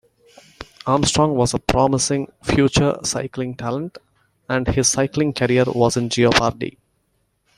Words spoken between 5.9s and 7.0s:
in jeopardy.